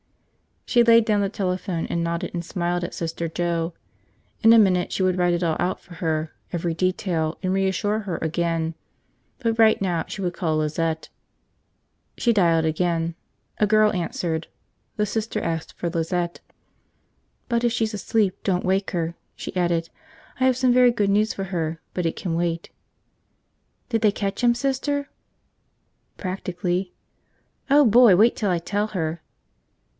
She 0.65 0.83
laid 0.83 1.03
down 1.05 1.21
the 1.21 1.29
telephone 1.29 1.85
and 1.87 2.03
nodded 2.03 2.33
and 2.33 2.43
smiled 2.43 2.83
at 2.83 2.93
Sister 2.95 3.27
Joe. 3.27 3.73
In 4.41 4.51
a 4.53 4.57
minute 4.57 4.91
she 4.91 5.03
would 5.03 5.17
write 5.17 5.33
it 5.33 5.43
all 5.43 5.57
out 5.59 5.79
for 5.81 5.95
her, 5.95 6.31
every 6.53 6.73
detail, 6.73 7.37
and 7.43 7.53
reassure 7.53 7.99
her 7.99 8.17
again. 8.21 8.73
But 9.39 9.59
right 9.59 9.79
now 9.81 10.05
she 10.07 10.21
would 10.21 10.33
call 10.33 10.57
Lizette. 10.57 11.09
She 12.17 12.31
dialed 12.33 12.65
again. 12.65 13.13
A 13.59 13.67
girl 13.67 13.91
answered. 13.93 14.47
The 14.95 15.05
Sister 15.05 15.41
asked 15.41 15.73
for 15.73 15.89
Lizette. 15.89 16.39
"But 17.49 17.65
if 17.65 17.73
she's 17.73 17.93
asleep, 17.93 18.37
don't 18.43 18.65
wake 18.65 18.91
her," 18.91 19.13
she 19.35 19.55
added. 19.55 19.89
"I 20.39 20.45
have 20.45 20.57
some 20.57 20.73
very 20.73 20.89
good 20.91 21.09
news 21.09 21.33
for 21.33 21.45
her, 21.45 21.81
but 21.93 22.05
it 22.05 22.15
can 22.15 22.33
wait." 22.33 22.71
"Did 23.89 24.01
they 24.01 24.11
catch 24.11 24.41
him, 24.41 24.55
Sister?" 24.55 25.09
"Practically." 26.17 26.93
"Oh, 27.69 27.85
boy, 27.85 28.15
wait 28.15 28.35
till 28.37 28.49
I 28.49 28.57
tell 28.57 28.87
her!" 28.87 29.21